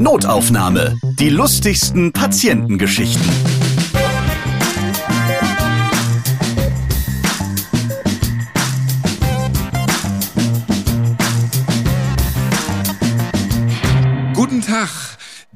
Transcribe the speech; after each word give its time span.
Notaufnahme. 0.00 0.96
Die 1.18 1.28
lustigsten 1.28 2.12
Patientengeschichten. 2.12 3.28
Guten 14.34 14.62
Tag. 14.62 15.07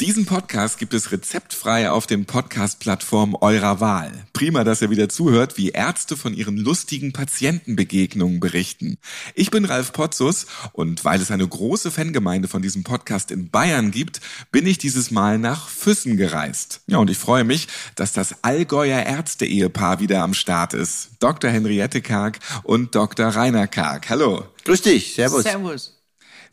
Diesen 0.02 0.26
Podcast 0.26 0.80
gibt 0.80 0.94
es 0.94 1.12
rezeptfrei 1.12 1.88
auf 1.88 2.08
den 2.08 2.24
Podcast-Plattformen 2.24 3.36
eurer 3.36 3.78
Wahl. 3.78 4.10
Prima, 4.32 4.64
dass 4.64 4.82
ihr 4.82 4.90
wieder 4.90 5.08
zuhört, 5.08 5.56
wie 5.58 5.68
Ärzte 5.68 6.16
von 6.16 6.34
ihren 6.34 6.56
lustigen 6.56 7.12
Patientenbegegnungen 7.12 8.40
berichten. 8.40 8.98
Ich 9.36 9.52
bin 9.52 9.64
Ralf 9.64 9.92
Potzus 9.92 10.46
und 10.72 11.04
weil 11.04 11.20
es 11.20 11.30
eine 11.30 11.46
große 11.46 11.92
Fangemeinde 11.92 12.48
von 12.48 12.62
diesem 12.62 12.82
Podcast 12.82 13.30
in 13.30 13.50
Bayern 13.50 13.92
gibt, 13.92 14.20
bin 14.50 14.66
ich 14.66 14.78
dieses 14.78 15.12
Mal 15.12 15.38
nach 15.38 15.68
Füssen 15.68 16.16
gereist. 16.16 16.80
Ja, 16.88 16.98
und 16.98 17.08
ich 17.08 17.18
freue 17.18 17.44
mich, 17.44 17.68
dass 17.94 18.12
das 18.12 18.42
Allgäuer 18.42 19.04
Ärzte-Ehepaar 19.04 20.00
wieder 20.00 20.24
am 20.24 20.34
Start 20.34 20.74
ist. 20.74 21.10
Dr. 21.20 21.48
Henriette 21.48 22.02
Karg 22.02 22.40
und 22.64 22.96
Dr. 22.96 23.28
Rainer 23.28 23.68
Karg. 23.68 24.10
Hallo. 24.10 24.46
Grüß 24.64 24.82
dich, 24.82 25.14
servus. 25.14 25.44
Servus. 25.44 26.01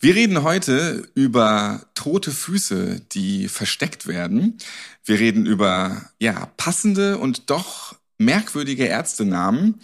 Wir 0.02 0.16
reden 0.16 0.44
heute 0.44 1.10
über 1.14 1.82
tote 1.94 2.32
Füße, 2.32 3.02
die 3.12 3.50
versteckt 3.50 4.08
werden. 4.08 4.58
Wir 5.04 5.20
reden 5.20 5.46
über, 5.46 6.10
ja, 6.22 6.46
passende 6.56 7.18
und 7.18 7.50
doch 7.50 7.96
merkwürdige 8.18 8.86
Ärztenamen. 8.86 9.82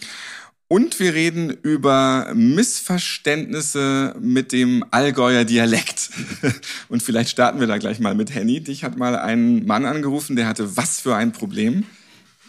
Und 0.69 1.01
wir 1.01 1.13
reden 1.13 1.49
über 1.49 2.31
Missverständnisse 2.33 4.15
mit 4.21 4.53
dem 4.53 4.85
Allgäuer 4.89 5.43
Dialekt. 5.43 6.09
Und 6.89 7.03
vielleicht 7.03 7.29
starten 7.29 7.59
wir 7.59 7.67
da 7.67 7.77
gleich 7.77 7.99
mal 7.99 8.15
mit 8.15 8.33
Henny. 8.33 8.61
Dich 8.61 8.83
hat 8.83 8.97
mal 8.97 9.15
ein 9.15 9.65
Mann 9.67 9.85
angerufen, 9.85 10.35
der 10.35 10.47
hatte 10.47 10.75
was 10.75 10.99
für 10.99 11.15
ein 11.15 11.33
Problem? 11.33 11.83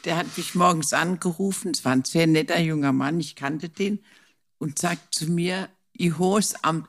Der 0.06 0.16
hat 0.16 0.38
mich 0.38 0.54
morgens 0.54 0.94
angerufen. 0.94 1.72
Es 1.72 1.84
war 1.84 1.92
ein 1.92 2.04
sehr 2.04 2.26
netter 2.26 2.58
junger 2.58 2.92
Mann. 2.92 3.20
Ich 3.20 3.34
kannte 3.36 3.68
den. 3.68 4.02
Und 4.56 4.78
sagt 4.78 5.14
zu 5.14 5.30
mir, 5.30 5.68
ich 5.92 6.16
ho's 6.16 6.54
am 6.62 6.86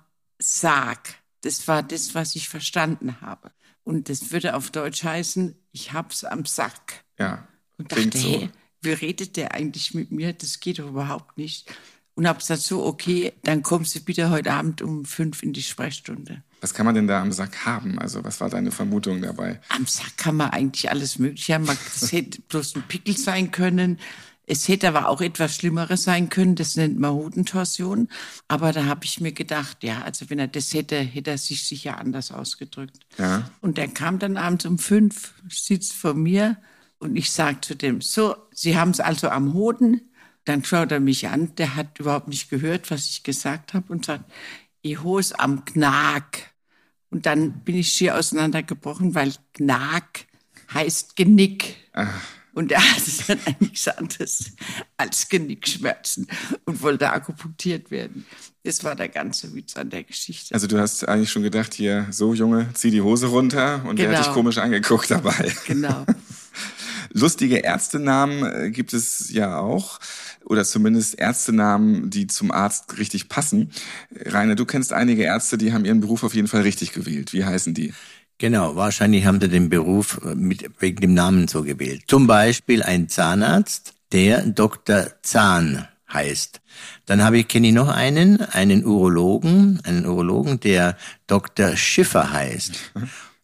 Sarg. 0.48 1.16
Das 1.42 1.68
war 1.68 1.84
das, 1.84 2.16
was 2.16 2.36
ich 2.36 2.48
verstanden 2.48 3.20
habe. 3.20 3.52
Und 3.84 4.08
das 4.08 4.32
würde 4.32 4.56
auf 4.56 4.72
Deutsch 4.72 5.04
heißen, 5.04 5.56
ich 5.74 5.92
hab's 5.92 6.24
am 6.24 6.46
Sack. 6.46 7.04
Ja, 7.20 7.48
Und 7.78 7.92
dachte, 7.92 8.18
so. 8.18 8.28
hey, 8.28 8.50
wie 8.82 8.92
redet 8.92 9.36
der 9.36 9.54
eigentlich 9.54 9.94
mit 9.94 10.12
mir? 10.12 10.32
Das 10.32 10.62
geht 10.62 10.80
doch 10.80 10.88
überhaupt 10.88 11.38
nicht. 11.38 11.70
Und 12.16 12.28
hab 12.28 12.40
gesagt, 12.40 12.62
so, 12.62 12.86
okay, 12.86 13.34
dann 13.44 13.62
kommst 13.62 13.94
du 13.96 14.00
bitte 14.00 14.30
heute 14.30 14.52
Abend 14.54 14.82
um 14.82 15.04
fünf 15.04 15.44
in 15.44 15.52
die 15.52 15.62
Sprechstunde. 15.62 16.44
Was 16.62 16.74
kann 16.74 16.86
man 16.86 16.96
denn 16.96 17.08
da 17.08 17.22
am 17.22 17.32
Sack 17.34 17.66
haben? 17.66 18.00
Also 18.00 18.24
was 18.24 18.40
war 18.40 18.50
deine 18.50 18.72
Vermutung 18.72 19.22
dabei? 19.22 19.60
Am 19.70 19.86
Sack 19.86 20.18
kann 20.18 20.38
man 20.38 20.50
eigentlich 20.52 20.90
alles 20.90 21.20
Mögliche 21.20 21.56
haben. 21.56 21.68
Es 21.68 22.12
hätte 22.12 22.42
bloß 22.42 22.76
ein 22.76 22.84
Pickel 22.84 23.18
sein 23.18 23.52
können. 23.52 24.00
Es 24.50 24.70
hätte 24.70 24.88
aber 24.88 25.10
auch 25.10 25.20
etwas 25.20 25.56
Schlimmeres 25.56 26.04
sein 26.04 26.30
können. 26.30 26.56
Das 26.56 26.78
nennt 26.78 26.98
man 26.98 27.12
Hodentorsion. 27.12 28.08
Aber 28.48 28.72
da 28.72 28.86
habe 28.86 29.04
ich 29.04 29.20
mir 29.20 29.34
gedacht, 29.34 29.84
ja, 29.84 30.02
also 30.04 30.30
wenn 30.30 30.40
er 30.40 30.48
das 30.48 30.74
hätte, 30.74 30.98
hätte 30.98 31.32
er 31.32 31.38
sich 31.38 31.66
sicher 31.66 32.00
anders 32.00 32.32
ausgedrückt. 32.32 32.98
Ja. 33.18 33.52
Und 33.60 33.78
der 33.78 33.90
kam 33.90 34.20
dann 34.20 34.38
abends 34.38 34.66
um 34.66 34.80
fünf, 34.80 35.34
sitzt 35.50 35.94
vor 35.94 36.14
mir 36.14 36.58
und 36.98 37.18
ich 37.18 37.30
sage 37.30 37.60
zu 37.62 37.76
dem, 37.76 38.02
so, 38.02 38.36
Sie 38.52 38.78
haben 38.78 38.92
es 38.92 39.02
also 39.02 39.28
am 39.30 39.54
Hoden. 39.54 40.02
Dann 40.46 40.64
schaut 40.64 40.94
er 40.94 41.02
mich 41.02 41.28
an, 41.28 41.54
der 41.56 41.76
hat 41.76 42.00
überhaupt 42.00 42.30
nicht 42.30 42.50
gehört, 42.50 42.90
was 42.90 43.10
ich 43.10 43.24
gesagt 43.24 43.74
habe 43.74 43.92
und 43.92 44.06
sagt, 44.06 44.32
ich 44.82 45.04
ho's 45.04 45.34
am 45.34 45.66
Gnag. 45.66 46.24
Und 47.10 47.26
dann 47.26 47.66
bin 47.66 47.76
ich 47.76 47.92
schier 47.92 48.16
auseinandergebrochen, 48.18 49.14
weil 49.14 49.34
Gnag 49.54 50.26
heißt 50.74 51.18
Genick. 51.18 51.76
Und 52.58 52.72
er 52.72 52.82
hatte 52.82 53.12
dann 53.28 53.40
eigentlich 53.46 53.70
nichts 53.70 53.88
anderes 53.88 54.52
als 54.98 55.30
Genickschmerzen 55.30 56.26
und 56.66 56.82
wollte 56.82 57.12
akupunktiert 57.12 57.92
werden. 57.92 58.26
Das 58.64 58.84
war 58.84 58.96
der 58.96 59.10
ganze 59.10 59.54
Witz 59.54 59.78
an 59.78 59.92
der 59.92 60.04
Geschichte. 60.04 60.56
Also 60.56 60.66
du 60.66 60.80
hast 60.80 61.08
eigentlich 61.08 61.30
schon 61.30 61.44
gedacht, 61.44 61.76
hier, 61.76 62.08
so 62.10 62.34
Junge, 62.34 62.68
zieh 62.74 62.90
die 62.90 63.02
Hose 63.02 63.28
runter 63.28 63.86
und 63.86 64.00
der 64.00 64.08
hat 64.10 64.16
Genau. 64.16 64.26
dich 64.26 64.34
komisch 64.34 64.58
angeguckt 64.58 65.12
dabei. 65.12 65.54
Genau. 65.68 66.04
Lustige 67.14 67.58
Ärztenamen 67.58 68.44
äh, 68.44 68.72
gibt 68.72 68.92
es 68.94 69.30
ja 69.32 69.60
auch. 69.60 70.00
Oder 70.44 70.66
zumindest 70.66 71.20
Ärztenamen, 71.20 72.10
die 72.10 72.26
zum 72.26 72.52
Arzt 72.52 72.98
richtig 72.98 73.30
passen. 73.30 73.72
Rainer, 74.26 74.56
du 74.56 74.66
kennst 74.66 74.94
einige 74.94 75.22
Ärzte, 75.22 75.60
die 75.60 75.74
haben 75.74 75.86
ihren 75.86 76.02
Beruf 76.02 76.24
auf 76.24 76.34
jeden 76.34 76.48
Fall 76.48 76.62
richtig 76.64 76.92
gewählt. 76.92 77.34
Wie 77.34 77.46
heißen 77.46 77.76
die? 77.76 77.94
Genau, 78.40 78.76
wahrscheinlich 78.76 79.26
haben 79.26 79.42
sie 79.42 79.50
den 79.50 79.70
Beruf 79.70 80.20
äh, 80.24 80.36
mit, 80.36 80.70
wegen 80.80 81.02
dem 81.02 81.14
Namen 81.14 81.48
so 81.48 81.64
gewählt. 81.64 82.04
Zum 82.08 82.28
Beispiel 82.28 82.84
ein 82.84 83.10
Zahnarzt, 83.10 83.94
der 84.12 84.42
Dr. 84.42 85.08
Zahn 85.24 85.88
heißt. 86.12 86.62
Dann 87.06 87.24
habe 87.24 87.40
ich, 87.40 87.48
kenne 87.48 87.68
ich 87.68 87.74
noch 87.74 87.90
einen, 87.90 88.42
einen 88.42 88.86
Urologen, 88.86 89.82
einen 89.84 90.06
Urologen, 90.06 90.60
der 90.60 90.98
Dr. 91.26 91.76
Schiffer 91.76 92.32
heißt. 92.32 92.94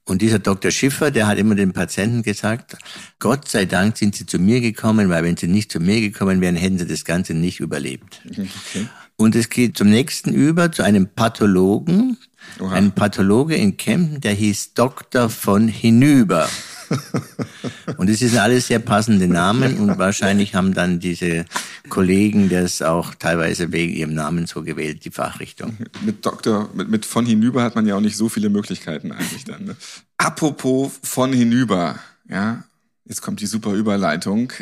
Und 0.05 0.21
dieser 0.21 0.39
Dr. 0.39 0.69
Schiffer, 0.69 1.11
der 1.11 1.27
hat 1.27 1.37
immer 1.37 1.55
den 1.55 1.73
Patienten 1.73 2.23
gesagt, 2.23 2.77
Gott 3.19 3.47
sei 3.47 3.65
Dank 3.65 3.97
sind 3.97 4.15
sie 4.15 4.25
zu 4.25 4.37
mir 4.37 4.61
gekommen, 4.61 5.09
weil 5.09 5.23
wenn 5.23 5.37
sie 5.37 5.47
nicht 5.47 5.71
zu 5.71 5.79
mir 5.79 6.01
gekommen 6.01 6.41
wären, 6.41 6.55
hätten 6.55 6.77
sie 6.77 6.87
das 6.87 7.05
Ganze 7.05 7.33
nicht 7.33 7.59
überlebt. 7.59 8.21
Und 9.15 9.35
es 9.35 9.49
geht 9.49 9.77
zum 9.77 9.89
nächsten 9.89 10.33
über, 10.33 10.71
zu 10.71 10.83
einem 10.83 11.07
Pathologen. 11.07 12.17
Oha. 12.59 12.73
Ein 12.73 12.91
Pathologe 12.91 13.55
in 13.55 13.77
Kempten, 13.77 14.21
der 14.21 14.33
hieß 14.33 14.73
Dr. 14.73 15.29
von 15.29 15.67
Hinüber. 15.67 16.49
Und 17.97 18.09
es 18.09 18.19
sind 18.19 18.37
alles 18.37 18.67
sehr 18.67 18.79
passende 18.79 19.27
Namen 19.27 19.79
und 19.79 19.97
wahrscheinlich 19.97 20.53
haben 20.53 20.73
dann 20.73 20.99
diese 20.99 21.45
Kollegen 21.89 22.49
das 22.49 22.81
auch 22.81 23.15
teilweise 23.15 23.71
wegen 23.71 23.93
ihrem 23.93 24.13
Namen 24.13 24.45
so 24.45 24.61
gewählt, 24.63 25.05
die 25.05 25.11
Fachrichtung. 25.11 25.77
Mit 26.01 26.25
Doktor, 26.25 26.69
mit, 26.73 26.89
mit 26.89 27.05
von 27.05 27.25
hinüber 27.25 27.63
hat 27.63 27.75
man 27.75 27.87
ja 27.87 27.95
auch 27.95 28.01
nicht 28.01 28.17
so 28.17 28.29
viele 28.29 28.49
Möglichkeiten 28.49 29.11
eigentlich 29.11 29.45
dann. 29.45 29.65
Ne? 29.65 29.75
Apropos 30.17 30.99
von 31.01 31.33
hinüber, 31.33 31.95
ja. 32.29 32.63
Jetzt 33.05 33.21
kommt 33.21 33.41
die 33.41 33.47
super 33.47 33.73
Überleitung. 33.73 34.53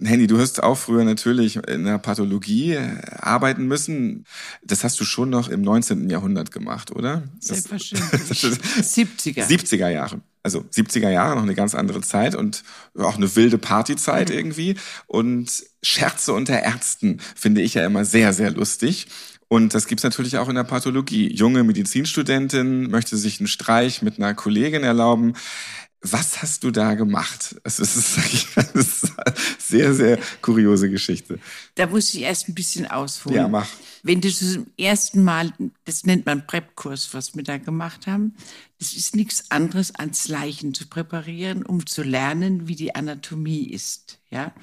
Henny, 0.00 0.28
du 0.28 0.38
hast 0.38 0.62
auch 0.62 0.76
früher 0.76 1.02
natürlich 1.04 1.56
in 1.56 1.84
der 1.84 1.98
Pathologie 1.98 2.74
äh, 2.74 2.96
arbeiten 3.18 3.66
müssen. 3.66 4.26
Das 4.62 4.84
hast 4.84 5.00
du 5.00 5.04
schon 5.04 5.28
noch 5.28 5.48
im 5.48 5.60
19. 5.62 6.08
Jahrhundert 6.08 6.52
gemacht, 6.52 6.92
oder? 6.92 7.24
Das- 7.46 7.64
Selbstverständlich. 7.64 8.30
70er. 9.40 9.44
70er 9.44 9.88
Jahre. 9.88 10.20
Also 10.44 10.60
70er 10.60 11.10
Jahre, 11.10 11.34
noch 11.34 11.42
eine 11.42 11.54
ganz 11.56 11.74
andere 11.74 12.00
Zeit 12.00 12.34
und 12.36 12.62
auch 12.96 13.16
eine 13.16 13.34
wilde 13.34 13.58
Partyzeit 13.58 14.30
irgendwie. 14.30 14.76
Und 15.08 15.50
Scherze 15.82 16.32
unter 16.32 16.62
Ärzten 16.62 17.18
finde 17.34 17.60
ich 17.60 17.74
ja 17.74 17.84
immer 17.84 18.04
sehr, 18.04 18.32
sehr 18.32 18.52
lustig. 18.52 19.08
Und 19.48 19.74
das 19.74 19.88
gibt's 19.88 20.04
natürlich 20.04 20.38
auch 20.38 20.48
in 20.48 20.54
der 20.54 20.62
Pathologie. 20.62 21.34
Junge 21.34 21.64
Medizinstudentin 21.64 22.88
möchte 22.88 23.16
sich 23.16 23.40
einen 23.40 23.48
Streich 23.48 24.00
mit 24.00 24.16
einer 24.18 24.32
Kollegin 24.32 24.84
erlauben. 24.84 25.34
Was 26.02 26.40
hast 26.40 26.64
du 26.64 26.70
da 26.70 26.94
gemacht? 26.94 27.56
Es 27.62 27.78
ist, 27.78 28.16
das 28.56 28.70
ist 28.74 29.18
eine 29.18 29.34
sehr, 29.58 29.94
sehr 29.94 30.18
kuriose 30.40 30.88
Geschichte. 30.88 31.38
Da 31.74 31.86
muss 31.86 32.14
ich 32.14 32.22
erst 32.22 32.48
ein 32.48 32.54
bisschen 32.54 32.86
ausholen. 32.86 33.36
Ja, 33.36 33.48
mach. 33.48 33.68
Wenn 34.02 34.22
du 34.22 34.32
zum 34.32 34.68
ersten 34.78 35.22
Mal, 35.22 35.52
das 35.84 36.06
nennt 36.06 36.24
man 36.24 36.46
Prep-Kurs, 36.46 37.12
was 37.12 37.36
wir 37.36 37.42
da 37.42 37.58
gemacht 37.58 38.06
haben, 38.06 38.34
das 38.78 38.94
ist 38.94 39.14
nichts 39.14 39.50
anderes 39.50 39.94
als 39.94 40.28
Leichen 40.28 40.72
zu 40.72 40.86
präparieren, 40.86 41.66
um 41.66 41.84
zu 41.84 42.02
lernen, 42.02 42.66
wie 42.66 42.76
die 42.76 42.94
Anatomie 42.94 43.68
ist, 43.68 44.20
ja. 44.30 44.54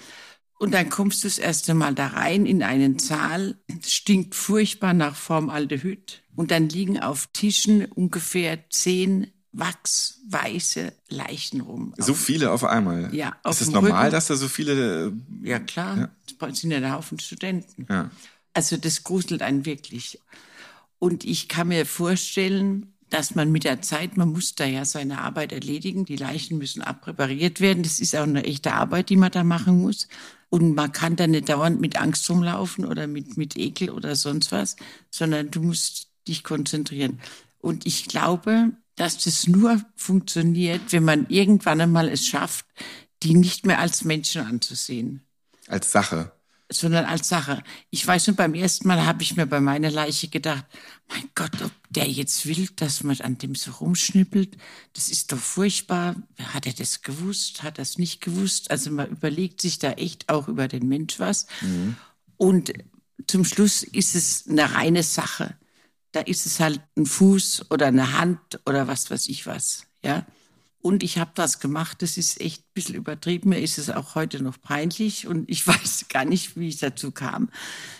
Und 0.59 0.73
dann 0.73 0.89
kommst 0.89 1.23
du 1.23 1.27
das 1.27 1.37
erste 1.37 1.75
Mal 1.75 1.93
da 1.93 2.07
rein 2.07 2.47
in 2.47 2.63
einen 2.63 2.97
Saal, 2.97 3.59
es 3.67 3.93
stinkt 3.93 4.33
furchtbar 4.33 4.95
nach 4.95 5.15
Formaldehyd 5.15 6.23
und 6.35 6.49
dann 6.49 6.67
liegen 6.67 6.99
auf 6.99 7.27
Tischen 7.27 7.85
ungefähr 7.85 8.67
zehn 8.71 9.27
wachsweiße 9.57 10.93
Leichen 11.09 11.61
rum. 11.61 11.93
So 11.97 12.13
viele 12.13 12.51
auf 12.51 12.63
einmal. 12.63 13.13
Ja, 13.13 13.35
auf 13.43 13.55
ist 13.55 13.61
es 13.61 13.67
dem 13.67 13.73
normal, 13.75 14.03
Rücken. 14.05 14.11
dass 14.11 14.27
da 14.27 14.35
so 14.35 14.47
viele, 14.47 15.07
äh, 15.07 15.11
Ja, 15.47 15.59
klar. 15.59 16.09
Das 16.39 16.59
sind 16.59 16.71
ja 16.71 16.79
der 16.79 16.93
Haufen 16.93 17.19
Studenten. 17.19 17.85
ja. 17.89 18.09
Also 18.53 18.75
das 18.75 19.03
gruselt 19.03 19.43
einen 19.43 19.65
wirklich. 19.65 20.19
Und 20.97 21.23
ich 21.25 21.47
kann 21.47 21.67
mir 21.67 21.85
vorstellen, 21.85 22.91
dass 23.11 23.35
man 23.35 23.51
mit 23.51 23.63
der 23.65 23.83
Zeit, 23.83 24.17
man 24.17 24.29
muss 24.31 24.55
da 24.55 24.65
ja 24.65 24.83
seine 24.83 25.19
Arbeit 25.21 25.51
erledigen, 25.51 26.05
die 26.05 26.15
Leichen 26.15 26.57
müssen 26.57 26.81
abpräpariert 26.81 27.61
werden. 27.61 27.83
Das 27.83 27.99
ist 27.99 28.15
auch 28.15 28.23
eine 28.23 28.43
echte 28.45 28.73
Arbeit, 28.73 29.09
die 29.09 29.15
man 29.15 29.31
da 29.31 29.43
machen 29.43 29.79
muss. 29.81 30.07
Und 30.49 30.73
man 30.75 30.91
kann 30.91 31.15
da 31.15 31.27
nicht 31.27 31.49
dauernd 31.49 31.79
mit 31.79 31.97
Angst 31.97 32.27
rumlaufen 32.29 32.83
oder 32.85 33.05
mit, 33.05 33.37
mit 33.37 33.55
Ekel 33.57 33.91
oder 33.91 34.15
sonst 34.15 34.51
was, 34.51 34.75
sondern 35.11 35.51
du 35.51 35.61
musst 35.61 36.07
dich 36.27 36.43
konzentrieren. 36.43 37.19
Und 37.59 37.85
ich 37.85 38.05
glaube, 38.07 38.71
dass 38.97 39.19
das 39.19 39.47
nur 39.47 39.81
funktioniert, 39.95 40.91
wenn 40.91 41.05
man 41.05 41.27
irgendwann 41.29 41.79
einmal 41.79 42.09
es 42.09 42.27
schafft, 42.27 42.65
die 43.23 43.35
nicht 43.35 43.65
mehr 43.65 43.79
als 43.79 44.03
Menschen 44.03 44.45
anzusehen. 44.45 45.21
als 45.67 45.91
Sache. 45.91 46.33
sondern 46.69 47.05
als 47.05 47.29
Sache. 47.29 47.63
Ich 47.91 48.05
weiß 48.05 48.27
nur, 48.27 48.35
beim 48.35 48.53
ersten 48.53 48.87
Mal 48.87 49.05
habe 49.05 49.23
ich 49.23 49.37
mir 49.37 49.45
bei 49.45 49.61
meiner 49.61 49.89
Leiche 49.89 50.27
gedacht, 50.27 50.65
mein 51.07 51.29
Gott, 51.33 51.61
ob 51.61 51.71
der 51.89 52.07
jetzt 52.09 52.45
will, 52.45 52.67
dass 52.75 53.03
man 53.03 53.19
an 53.21 53.37
dem 53.37 53.55
so 53.55 53.71
rumschnippelt, 53.71 54.57
das 54.93 55.09
ist 55.09 55.31
doch 55.31 55.37
furchtbar. 55.37 56.15
Hat 56.37 56.65
er 56.65 56.73
das 56.73 57.01
gewusst? 57.03 57.63
Hat 57.63 57.77
er 57.77 57.83
es 57.83 57.97
nicht 57.97 58.19
gewusst? 58.19 58.69
Also 58.69 58.91
man 58.91 59.07
überlegt 59.07 59.61
sich 59.61 59.79
da 59.79 59.91
echt 59.93 60.27
auch 60.27 60.47
über 60.49 60.67
den 60.67 60.87
Mensch 60.89 61.19
was. 61.19 61.47
Mhm. 61.61 61.95
Und 62.35 62.73
zum 63.27 63.45
Schluss 63.45 63.83
ist 63.83 64.15
es 64.15 64.45
eine 64.47 64.73
reine 64.73 65.03
Sache. 65.03 65.55
Da 66.11 66.21
ist 66.21 66.45
es 66.45 66.59
halt 66.59 66.81
ein 66.95 67.05
Fuß 67.05 67.69
oder 67.69 67.87
eine 67.87 68.17
Hand 68.17 68.39
oder 68.65 68.87
was 68.87 69.11
weiß 69.11 69.27
ich 69.27 69.45
was, 69.45 69.83
ja. 70.03 70.25
Und 70.79 71.03
ich 71.03 71.17
habe 71.17 71.31
das 71.33 71.59
gemacht, 71.59 72.01
das 72.01 72.17
ist 72.17 72.39
echt 72.39 72.61
ein 72.61 72.73
bisschen 72.73 72.95
übertrieben. 72.95 73.49
Mir 73.49 73.59
ist 73.59 73.77
es 73.77 73.89
auch 73.89 74.15
heute 74.15 74.41
noch 74.41 74.61
peinlich 74.61 75.27
und 75.27 75.49
ich 75.49 75.65
weiß 75.67 76.05
gar 76.09 76.23
nicht, 76.23 76.55
wie 76.57 76.69
ich 76.69 76.77
dazu 76.77 77.11
kam. 77.11 77.49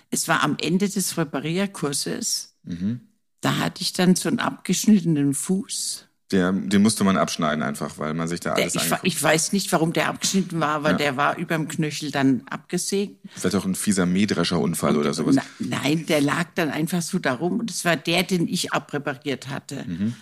Es 0.10 0.28
war 0.28 0.44
am 0.44 0.56
Ende 0.62 0.88
des 0.88 1.18
Reparierkurses. 1.18 2.56
Mhm. 2.64 3.02
Da 3.42 3.58
hatte 3.58 3.82
ich 3.82 3.94
dann 3.94 4.16
so 4.16 4.30
einen 4.30 4.40
abgeschnittenen 4.40 5.34
Fuß. 5.34 6.07
Der, 6.32 6.52
den 6.52 6.82
musste 6.82 7.06
man 7.06 7.16
abschneiden 7.16 7.64
einfach, 7.64 7.98
weil 8.00 8.14
man 8.14 8.28
sich 8.28 8.42
da 8.42 8.54
alles 8.54 8.74
der, 8.74 8.82
ich, 8.82 9.16
ich, 9.16 9.24
weiß 9.24 9.54
nicht, 9.54 9.72
warum 9.72 9.94
der 9.94 10.10
abgeschnitten 10.10 10.60
war, 10.60 10.76
aber 10.76 10.92
ja. 10.92 10.98
der 10.98 11.18
war 11.18 11.38
überm 11.38 11.70
Knöchel 11.70 12.12
dann 12.12 12.44
abgesägt. 12.50 13.16
Vielleicht 13.34 13.56
auch 13.56 13.64
ein 13.64 13.76
fieser 13.76 14.06
mähdrescher 14.06 14.60
Unfall 14.60 14.96
und, 14.96 15.00
oder 15.00 15.14
sowas. 15.14 15.36
Na, 15.36 15.44
nein, 15.60 16.06
der 16.06 16.20
lag 16.20 16.48
dann 16.56 16.70
einfach 16.70 17.02
so 17.02 17.18
darum 17.18 17.60
und 17.60 17.72
es 17.72 17.86
war 17.86 17.96
der, 17.96 18.24
den 18.24 18.50
ich 18.50 18.74
abpräpariert 18.74 19.48
hatte. 19.48 19.86
Mhm. 19.88 20.16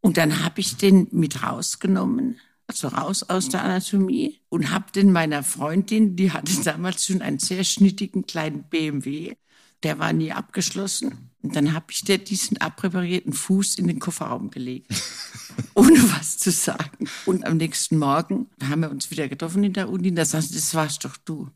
Und 0.00 0.16
dann 0.16 0.44
habe 0.44 0.60
ich 0.60 0.76
den 0.76 1.08
mit 1.10 1.42
rausgenommen, 1.42 2.38
also 2.68 2.88
raus 2.88 3.24
aus 3.24 3.48
der 3.48 3.64
Anatomie 3.64 4.40
und 4.48 4.70
habe 4.70 4.92
den 4.92 5.10
meiner 5.10 5.42
Freundin, 5.42 6.14
die 6.14 6.30
hatte 6.30 6.52
damals 6.62 7.06
schon 7.06 7.20
einen 7.20 7.40
sehr 7.40 7.64
schnittigen 7.64 8.26
kleinen 8.26 8.62
BMW, 8.62 9.34
der 9.82 9.98
war 9.98 10.12
nie 10.12 10.32
abgeschlossen. 10.32 11.30
Und 11.42 11.54
dann 11.54 11.72
habe 11.72 11.86
ich 11.90 12.02
dir 12.02 12.18
diesen 12.18 12.58
abpräparierten 12.58 13.32
Fuß 13.32 13.76
in 13.76 13.86
den 13.86 14.00
Kofferraum 14.00 14.50
gelegt, 14.50 14.90
ohne 15.74 15.98
was 16.12 16.36
zu 16.38 16.50
sagen. 16.50 17.08
Und 17.26 17.46
am 17.46 17.56
nächsten 17.56 17.98
Morgen 17.98 18.48
haben 18.62 18.82
wir 18.82 18.90
uns 18.90 19.10
wieder 19.10 19.28
getroffen 19.28 19.62
in 19.64 19.72
der 19.72 19.88
Uni. 19.88 20.12
Da 20.14 20.24
sagte 20.24 20.54
das 20.54 20.74
warst 20.74 21.04
doch 21.04 21.16
du. 21.16 21.48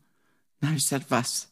Dann 0.59 0.69
habe 0.69 0.77
ich 0.77 0.85
gesagt, 0.85 1.07
was? 1.09 1.51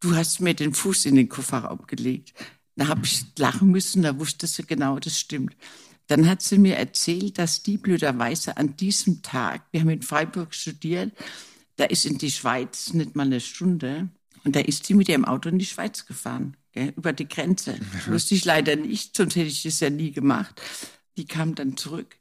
Du 0.00 0.14
hast 0.14 0.40
mir 0.40 0.54
den 0.54 0.74
Fuß 0.74 1.06
in 1.06 1.14
den 1.14 1.28
Kofferraum 1.28 1.86
gelegt. 1.86 2.34
Da 2.76 2.88
habe 2.88 3.04
ich 3.04 3.24
lachen 3.38 3.70
müssen, 3.70 4.02
da 4.02 4.18
wusste 4.18 4.46
sie 4.46 4.64
genau, 4.64 4.98
das 4.98 5.18
stimmt. 5.18 5.56
Dann 6.08 6.28
hat 6.28 6.42
sie 6.42 6.58
mir 6.58 6.76
erzählt, 6.76 7.38
dass 7.38 7.62
die 7.62 7.78
blöderweise 7.78 8.56
an 8.56 8.76
diesem 8.76 9.22
Tag, 9.22 9.62
wir 9.70 9.80
haben 9.80 9.90
in 9.90 10.02
Freiburg 10.02 10.54
studiert, 10.54 11.12
da 11.76 11.84
ist 11.84 12.04
in 12.04 12.18
die 12.18 12.30
Schweiz 12.30 12.92
nicht 12.92 13.16
mal 13.16 13.26
eine 13.26 13.40
Stunde. 13.40 14.08
Und 14.44 14.56
da 14.56 14.60
ist 14.60 14.86
sie 14.86 14.94
mit 14.94 15.08
ihrem 15.08 15.24
Auto 15.24 15.48
in 15.48 15.58
die 15.58 15.66
Schweiz 15.66 16.06
gefahren, 16.06 16.56
gell, 16.72 16.92
über 16.96 17.12
die 17.12 17.28
Grenze. 17.28 17.74
Mhm. 17.74 18.12
Wusste 18.12 18.34
ich 18.34 18.44
leider 18.44 18.76
nicht, 18.76 19.16
sonst 19.16 19.36
hätte 19.36 19.48
ich 19.48 19.62
das 19.62 19.80
ja 19.80 19.90
nie 19.90 20.12
gemacht. 20.12 20.60
Die 21.16 21.26
kam 21.26 21.54
dann 21.54 21.76
zurück. 21.76 22.16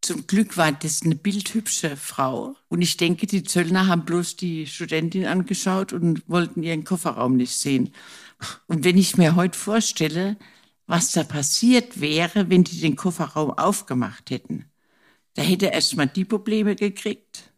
Zum 0.00 0.26
Glück 0.26 0.56
war 0.56 0.70
das 0.70 1.02
eine 1.02 1.14
bildhübsche 1.14 1.96
Frau. 1.96 2.54
Und 2.68 2.82
ich 2.82 2.98
denke, 2.98 3.26
die 3.26 3.42
Zöllner 3.42 3.86
haben 3.86 4.04
bloß 4.04 4.36
die 4.36 4.66
Studentin 4.66 5.24
angeschaut 5.24 5.92
und 5.92 6.28
wollten 6.28 6.62
ihren 6.62 6.84
Kofferraum 6.84 7.36
nicht 7.36 7.56
sehen. 7.56 7.94
Und 8.66 8.84
wenn 8.84 8.98
ich 8.98 9.16
mir 9.16 9.34
heute 9.34 9.58
vorstelle, 9.58 10.36
was 10.86 11.12
da 11.12 11.24
passiert 11.24 12.00
wäre, 12.00 12.50
wenn 12.50 12.64
die 12.64 12.80
den 12.80 12.96
Kofferraum 12.96 13.50
aufgemacht 13.52 14.30
hätten. 14.30 14.66
Da 15.34 15.42
hätte 15.42 15.66
er 15.66 15.72
erstmal 15.72 16.06
die 16.06 16.26
Probleme 16.26 16.76
gekriegt 16.76 17.53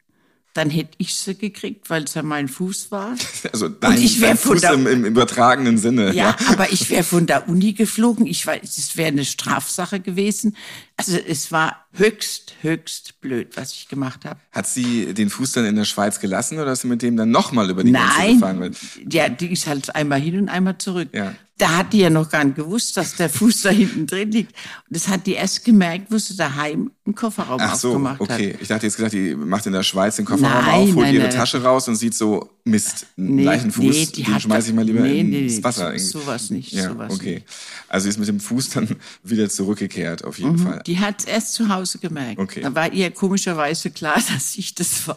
dann 0.56 0.70
hätte 0.70 0.92
ich 0.98 1.14
sie 1.14 1.34
gekriegt, 1.34 1.90
weil 1.90 2.04
es 2.04 2.14
ja 2.14 2.22
mein 2.22 2.48
Fuß 2.48 2.90
war. 2.90 3.14
Also 3.52 3.68
dein, 3.68 3.98
ich 3.98 4.20
dein 4.20 4.36
Fuß 4.36 4.60
der, 4.60 4.72
im, 4.72 4.86
im, 4.86 5.04
übertragenen 5.04 5.78
Sinne. 5.78 6.06
Ja, 6.08 6.12
ja. 6.12 6.36
aber 6.48 6.72
ich 6.72 6.90
wäre 6.90 7.04
von 7.04 7.26
der 7.26 7.48
Uni 7.48 7.72
geflogen. 7.72 8.26
Ich 8.26 8.46
weiß, 8.46 8.76
es 8.76 8.96
wäre 8.96 9.08
eine 9.08 9.24
Strafsache 9.24 10.00
gewesen. 10.00 10.56
Also 10.96 11.16
es 11.16 11.52
war 11.52 11.86
höchst, 11.92 12.54
höchst 12.62 13.20
blöd, 13.20 13.56
was 13.56 13.72
ich 13.72 13.88
gemacht 13.88 14.24
habe. 14.24 14.40
Hat 14.52 14.66
sie 14.66 15.14
den 15.14 15.30
Fuß 15.30 15.52
dann 15.52 15.64
in 15.64 15.76
der 15.76 15.84
Schweiz 15.84 16.20
gelassen 16.20 16.58
oder 16.58 16.72
ist 16.72 16.82
sie 16.82 16.88
mit 16.88 17.02
dem 17.02 17.16
dann 17.16 17.30
nochmal 17.30 17.70
über 17.70 17.84
die 17.84 17.92
Nein, 17.92 18.02
Grenze 18.08 18.34
gefahren? 18.34 18.58
Nein, 18.58 18.76
ja, 19.10 19.28
die 19.28 19.52
ist 19.52 19.66
halt 19.66 19.94
einmal 19.94 20.20
hin 20.20 20.38
und 20.38 20.48
einmal 20.48 20.76
zurück. 20.78 21.08
Ja. 21.12 21.34
Da 21.58 21.78
hat 21.78 21.92
die 21.92 22.00
ja 22.00 22.10
noch 22.10 22.28
gar 22.28 22.44
nicht 22.44 22.56
gewusst, 22.56 22.96
dass 22.96 23.16
der 23.16 23.30
Fuß 23.30 23.62
da 23.62 23.70
hinten 23.70 24.06
drin 24.06 24.30
liegt. 24.30 24.52
Und 24.88 24.96
das 24.96 25.08
hat 25.08 25.26
die 25.26 25.32
erst 25.32 25.64
gemerkt, 25.64 26.10
wo 26.10 26.18
sie 26.18 26.36
daheim 26.36 26.90
einen 27.06 27.14
Kofferraum 27.14 27.58
Ach 27.60 27.74
so, 27.74 27.88
aufgemacht 27.88 28.20
okay. 28.20 28.32
hat. 28.32 28.40
okay. 28.40 28.58
Ich 28.60 28.68
dachte 28.68 28.86
jetzt 28.86 28.96
gesagt, 28.96 29.14
die 29.14 29.34
macht 29.34 29.64
in 29.66 29.72
der 29.72 29.82
Schweiz 29.82 30.16
den 30.16 30.26
Kofferraum 30.26 30.64
nein, 30.64 30.88
auf, 30.88 30.94
holt 30.94 31.06
nein, 31.06 31.14
ihre 31.14 31.28
nein. 31.28 31.34
Tasche 31.34 31.62
raus 31.62 31.88
und 31.88 31.96
sieht 31.96 32.14
so, 32.14 32.50
Mist, 32.66 33.06
einen 33.16 33.36
nee, 33.36 33.44
Leichenfuß, 33.44 33.84
nee, 33.84 34.06
die 34.06 34.22
den 34.24 34.40
schmeiße 34.40 34.70
ich 34.70 34.74
mal 34.74 34.84
lieber 34.84 35.00
nee, 35.00 35.20
ins 35.20 35.62
Wasser. 35.62 35.92
Nee, 35.92 35.98
sowas 35.98 36.50
nicht, 36.50 36.72
ja, 36.72 36.90
sowas 36.90 37.12
okay. 37.14 37.34
Nicht. 37.34 37.46
Also 37.88 38.04
sie 38.04 38.08
ist 38.10 38.18
mit 38.18 38.26
dem 38.26 38.40
Fuß 38.40 38.70
dann 38.70 38.88
wieder 39.22 39.48
zurückgekehrt, 39.48 40.24
auf 40.24 40.38
jeden 40.40 40.54
mhm, 40.54 40.58
Fall. 40.58 40.82
Die 40.84 40.98
hat 40.98 41.20
es 41.20 41.26
erst 41.26 41.52
zu 41.52 41.68
Hause 41.68 41.98
gemerkt. 41.98 42.40
Okay. 42.40 42.62
Da 42.62 42.74
war 42.74 42.92
ihr 42.92 43.12
komischerweise 43.12 43.90
klar, 43.90 44.16
dass 44.34 44.56
ich 44.56 44.74
das 44.74 45.06
war. 45.06 45.14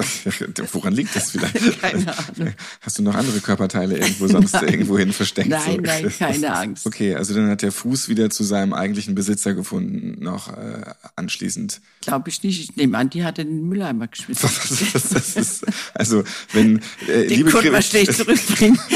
Woran 0.74 0.94
liegt 0.94 1.16
das 1.16 1.32
vielleicht? 1.32 1.82
keine 1.82 2.16
Ahnung. 2.16 2.54
Hast 2.82 3.00
du 3.00 3.04
noch 3.04 3.16
andere 3.16 3.40
Körperteile 3.40 3.98
irgendwo 3.98 4.28
sonst 4.28 4.54
irgendwo 4.54 5.00
hin 5.00 5.12
versteckt? 5.12 5.50
Nein, 5.50 5.78
so? 5.78 5.82
nein, 5.82 6.14
keine 6.20 6.56
Angst. 6.56 6.86
Okay, 6.86 7.16
also 7.16 7.34
dann 7.34 7.50
hat 7.50 7.64
der 7.64 7.72
Fuß 7.72 8.10
wieder 8.10 8.30
zu 8.30 8.44
seinem 8.44 8.74
eigentlichen 8.74 9.16
Besitzer 9.16 9.56
gefunden, 9.56 10.24
noch 10.24 10.56
äh, 10.56 10.84
anschließend. 11.16 11.82
Glaube 12.02 12.30
ich 12.30 12.44
nicht. 12.44 12.62
Ich 12.62 12.76
nehme 12.76 12.96
an, 12.96 13.10
die 13.10 13.24
hat 13.24 13.40
in 13.40 13.48
den 13.48 13.70
Mülleimer 13.70 14.06
geschmissen. 14.06 14.48
das, 14.94 15.10
das 15.10 15.36
ist, 15.36 15.66
also 15.96 16.24
wenn 16.54 16.82
äh, 17.08 17.39
liebe 17.40 17.52
konnte 17.52 17.72
man 17.72 17.82
schlecht 17.82 18.14
zurückbringen. 18.14 18.80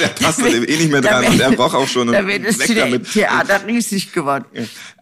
der 0.00 0.08
passt 0.08 0.40
eh 0.40 0.60
nicht 0.60 0.90
mehr 0.90 1.00
dran 1.00 1.24
und 1.26 1.40
er 1.40 1.52
braucht 1.52 1.74
auch 1.74 1.88
schon 1.88 2.08
da 2.08 2.26
wäre 2.26 2.40
das 2.40 2.58
Theater 2.58 3.66
riesig 3.66 4.12
geworden. 4.12 4.44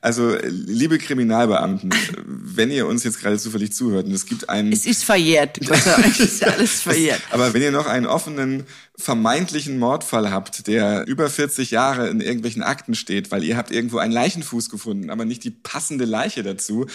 Also, 0.01 0.37
liebe 0.43 0.99
Kriminalbeamten, 0.99 1.91
wenn 2.25 2.71
ihr 2.71 2.87
uns 2.87 3.05
jetzt 3.05 3.21
gerade 3.21 3.39
zufällig 3.39 3.73
zuhört 3.73 4.07
und 4.07 4.13
es 4.13 4.27
gibt 4.27 4.49
einen... 4.49 4.73
Es 4.73 4.87
ist 4.87 5.05
verjährt, 5.05 5.59
Dank 5.69 6.21
ist 6.21 6.45
alles 6.45 6.81
verjährt. 6.83 7.21
Aber 7.31 7.53
wenn 7.53 7.63
ihr 7.63 7.73
noch 7.73 7.87
einen 7.87 8.07
offenen, 8.07 8.65
vermeintlichen 8.97 9.79
Mordfall 9.79 10.31
habt, 10.31 10.67
der 10.67 11.07
über 11.07 11.31
40 11.31 11.71
Jahre 11.71 12.09
in 12.09 12.21
irgendwelchen 12.21 12.63
Akten 12.63 12.95
steht, 12.95 13.31
weil 13.31 13.45
ihr 13.45 13.57
habt 13.57 13.71
irgendwo 13.71 13.99
einen 13.99 14.13
Leichenfuß 14.13 14.71
gefunden, 14.71 15.11
aber 15.11 15.25
nicht 15.25 15.45
die 15.45 15.51
passende 15.51 16.05
Leiche 16.05 16.43
dazu, 16.43 16.87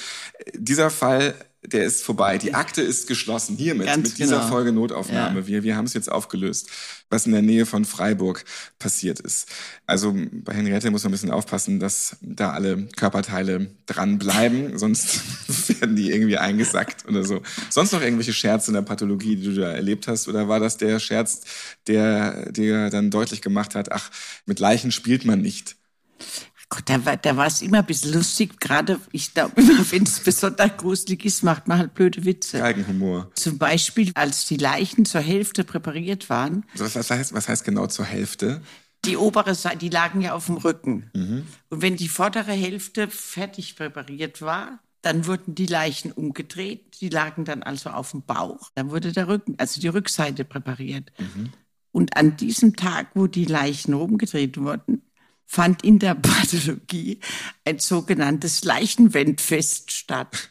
dieser 0.53 0.89
Fall 0.89 1.33
der 1.65 1.85
ist 1.85 2.03
vorbei. 2.03 2.37
Die 2.37 2.53
Akte 2.53 2.81
ist 2.81 3.07
geschlossen. 3.07 3.55
Hiermit, 3.55 3.87
Ganz 3.87 4.09
mit 4.09 4.19
dieser 4.19 4.39
genau. 4.39 4.49
Folge 4.49 4.71
Notaufnahme. 4.71 5.41
Ja. 5.41 5.47
Wir, 5.47 5.63
wir 5.63 5.75
haben 5.75 5.85
es 5.85 5.93
jetzt 5.93 6.11
aufgelöst, 6.11 6.69
was 7.09 7.25
in 7.25 7.31
der 7.31 7.41
Nähe 7.41 7.65
von 7.65 7.85
Freiburg 7.85 8.43
passiert 8.79 9.19
ist. 9.19 9.47
Also 9.85 10.13
bei 10.31 10.53
Henriette 10.53 10.91
muss 10.91 11.03
man 11.03 11.09
ein 11.09 11.13
bisschen 11.13 11.31
aufpassen, 11.31 11.79
dass 11.79 12.17
da 12.21 12.51
alle 12.51 12.87
Körperteile 12.95 13.69
dranbleiben, 13.85 14.77
sonst 14.77 15.21
werden 15.81 15.95
die 15.95 16.11
irgendwie 16.11 16.37
eingesackt 16.37 17.07
oder 17.07 17.23
so. 17.23 17.41
Sonst 17.69 17.93
noch 17.93 18.01
irgendwelche 18.01 18.33
Scherze 18.33 18.71
in 18.71 18.75
der 18.75 18.81
Pathologie, 18.81 19.35
die 19.37 19.55
du 19.55 19.61
da 19.61 19.71
erlebt 19.71 20.07
hast? 20.07 20.27
Oder 20.27 20.47
war 20.47 20.59
das 20.59 20.77
der 20.77 20.99
Scherz, 20.99 21.41
der 21.87 22.51
dir 22.51 22.89
dann 22.89 23.09
deutlich 23.09 23.41
gemacht 23.41 23.75
hat, 23.75 23.91
ach, 23.91 24.09
mit 24.45 24.59
Leichen 24.59 24.91
spielt 24.91 25.25
man 25.25 25.41
nicht? 25.41 25.75
Da 26.81 27.05
war, 27.05 27.17
da 27.17 27.37
war 27.37 27.47
es 27.47 27.61
immer 27.61 27.79
ein 27.79 27.85
bisschen 27.85 28.13
lustig. 28.13 28.59
Gerade, 28.59 28.99
ich 29.11 29.33
glaube, 29.33 29.53
immer 29.61 29.91
wenn 29.91 30.03
es 30.03 30.19
besonders 30.19 30.77
gruselig 30.77 31.25
ist, 31.25 31.43
macht 31.43 31.67
man 31.67 31.77
halt 31.77 31.93
blöde 31.93 32.25
Witze. 32.25 32.59
Galgenhumor. 32.59 33.31
Zum 33.35 33.57
Beispiel, 33.57 34.11
als 34.15 34.45
die 34.45 34.57
Leichen 34.57 35.05
zur 35.05 35.21
Hälfte 35.21 35.63
präpariert 35.63 36.29
waren. 36.29 36.65
Was, 36.75 36.95
was, 36.95 37.09
heißt, 37.09 37.33
was 37.33 37.47
heißt 37.47 37.63
genau 37.63 37.87
zur 37.87 38.05
Hälfte? 38.05 38.61
Die 39.05 39.17
obere 39.17 39.53
Seite, 39.53 39.79
die 39.79 39.89
lagen 39.89 40.21
ja 40.21 40.33
auf 40.33 40.45
dem 40.45 40.57
Rücken. 40.57 41.09
Mhm. 41.13 41.45
Und 41.69 41.81
wenn 41.81 41.97
die 41.97 42.07
vordere 42.07 42.53
Hälfte 42.53 43.09
fertig 43.09 43.75
präpariert 43.75 44.41
war, 44.41 44.79
dann 45.01 45.27
wurden 45.27 45.53
die 45.53 45.65
Leichen 45.65 46.13
umgedreht. 46.13 47.01
Die 47.01 47.09
lagen 47.09 47.43
dann 47.43 47.61
also 47.61 47.89
auf 47.89 48.11
dem 48.11 48.23
Bauch. 48.23 48.71
Dann 48.75 48.89
wurde 48.89 49.11
der 49.11 49.27
Rücken, 49.27 49.55
also 49.57 49.81
die 49.81 49.89
Rückseite 49.89 50.45
präpariert. 50.45 51.11
Mhm. 51.19 51.49
Und 51.91 52.17
an 52.17 52.37
diesem 52.37 52.75
Tag, 52.75 53.07
wo 53.13 53.27
die 53.27 53.45
Leichen 53.45 53.93
rumgedreht 53.93 54.57
wurden, 54.57 55.03
fand 55.45 55.83
in 55.83 55.99
der 55.99 56.15
Pathologie 56.21 57.19
ein 57.65 57.79
sogenanntes 57.79 58.63
Leichenwendfest 58.63 59.91
statt. 59.91 60.49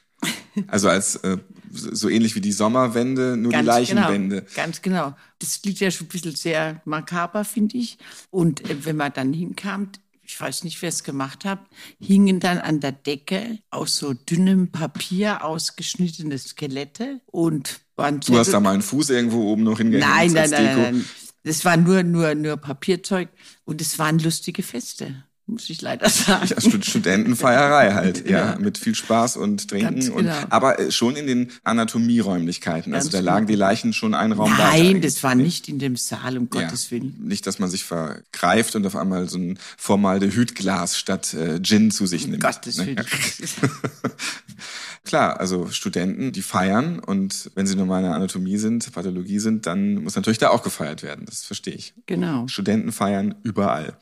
Also 0.68 0.88
als 0.88 1.16
äh, 1.16 1.38
so 1.72 2.08
ähnlich 2.08 2.34
wie 2.34 2.40
die 2.40 2.52
Sommerwende, 2.52 3.36
nur 3.36 3.52
ganz 3.52 3.64
die 3.64 3.66
Leichenwände. 3.66 4.36
Genau, 4.42 4.52
ganz 4.54 4.82
genau. 4.82 5.16
Das 5.38 5.62
klingt 5.62 5.80
ja 5.80 5.90
schon 5.90 6.06
ein 6.06 6.10
bisschen 6.10 6.34
sehr 6.34 6.82
makaber, 6.84 7.44
finde 7.44 7.78
ich. 7.78 7.98
Und 8.30 8.68
äh, 8.68 8.84
wenn 8.84 8.96
man 8.96 9.12
dann 9.12 9.32
hinkam, 9.32 9.88
ich 10.24 10.40
weiß 10.40 10.64
nicht, 10.64 10.80
wer 10.82 10.88
es 10.88 11.02
gemacht 11.02 11.44
hat, 11.44 11.60
hingen 12.00 12.40
dann 12.40 12.58
an 12.58 12.80
der 12.80 12.92
Decke 12.92 13.58
aus 13.70 13.96
so 13.96 14.14
dünnem 14.14 14.70
Papier 14.70 15.44
ausgeschnittene 15.44 16.38
Skelette 16.38 17.20
und 17.26 17.80
waren 17.96 18.20
Du 18.20 18.38
hast 18.38 18.52
da 18.52 18.60
mal 18.60 18.72
einen 18.72 18.82
Fuß 18.82 19.10
irgendwo 19.10 19.50
oben 19.50 19.64
noch 19.64 19.78
hingehängt. 19.78 20.08
Nein, 20.08 20.32
nein, 20.32 20.50
nein, 20.50 20.76
nein, 20.76 21.04
das 21.44 21.64
war 21.64 21.76
nur, 21.76 22.02
nur, 22.02 22.34
nur 22.34 22.56
Papierzeug 22.56 23.28
und 23.64 23.80
es 23.80 23.98
waren 23.98 24.18
lustige 24.18 24.62
Feste. 24.62 25.24
muss 25.46 25.68
ich 25.68 25.82
leider 25.82 26.08
sagen. 26.08 26.46
Ja, 26.48 26.60
Stud- 26.60 26.84
Studentenfeierei 26.86 27.92
halt, 27.92 28.28
ja. 28.30 28.52
Ja. 28.52 28.58
mit 28.58 28.78
viel 28.78 28.94
Spaß 28.94 29.36
und 29.36 29.68
Trinken. 29.68 29.96
Ganz 29.96 30.08
Und, 30.08 30.24
genau. 30.24 30.36
aber 30.50 30.78
äh, 30.78 30.90
schon 30.92 31.16
in 31.16 31.26
den 31.26 31.50
Anatomieräumlichkeiten. 31.64 32.94
Also 32.94 33.10
da 33.10 33.20
lagen 33.20 33.46
genau. 33.46 33.56
die 33.56 33.58
Leichen 33.58 33.92
schon 33.92 34.14
einen 34.14 34.32
Raum 34.32 34.50
weiter. 34.52 34.70
Nein, 34.78 35.00
das 35.02 35.22
war 35.22 35.34
nicht 35.34 35.68
in 35.68 35.78
dem 35.78 35.96
Saal, 35.96 36.38
um 36.38 36.48
Gottes 36.48 36.86
Ja. 36.86 36.90
Willen. 36.92 37.16
Nicht, 37.24 37.46
dass 37.46 37.58
man 37.58 37.68
sich 37.68 37.84
vergreift 37.84 38.76
und 38.76 38.86
auf 38.86 38.96
einmal 38.96 39.28
so 39.28 39.36
ein 39.38 39.58
Formaldehydglas 39.76 40.96
statt 40.98 41.34
äh, 41.34 41.60
Gin 41.60 41.90
zu 41.90 42.06
sich 42.06 42.24
Um 42.24 42.30
nimmt. 42.30 42.42
Gottes 42.44 42.78
ne? 42.78 42.86
Willen. 42.86 43.04
Klar, 45.04 45.40
also 45.40 45.68
Studenten, 45.68 46.30
die 46.30 46.42
feiern 46.42 47.00
und 47.00 47.50
wenn 47.54 47.66
sie 47.66 47.74
normal 47.74 48.00
in 48.00 48.06
der 48.06 48.14
Anatomie 48.14 48.56
sind, 48.56 48.92
Pathologie 48.92 49.40
sind, 49.40 49.66
dann 49.66 50.04
muss 50.04 50.14
natürlich 50.14 50.38
da 50.38 50.50
auch 50.50 50.62
gefeiert 50.62 51.02
werden. 51.02 51.26
Das 51.26 51.44
verstehe 51.44 51.74
ich. 51.74 51.92
genau. 52.06 52.46
Studenten 52.46 52.92
feiern 52.92 53.34
überall. 53.42 53.96